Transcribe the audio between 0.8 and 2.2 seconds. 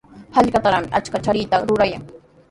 achka charkitaqa rurayan.